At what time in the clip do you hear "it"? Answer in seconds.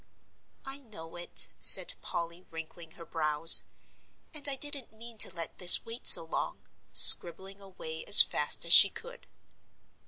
1.15-1.49